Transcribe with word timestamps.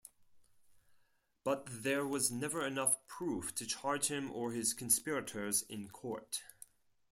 But 1.43 1.67
there 1.83 2.07
was 2.07 2.31
never 2.31 2.65
enough 2.65 2.97
proof 3.07 3.53
to 3.53 3.67
charge 3.67 4.07
him 4.07 4.31
or 4.31 4.51
his 4.51 4.73
conspirators 4.73 5.61
in 5.61 5.89
court. 5.89 6.41